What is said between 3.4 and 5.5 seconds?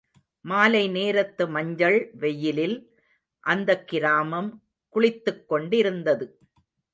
அந்தக் கிராமம் குளித்துக்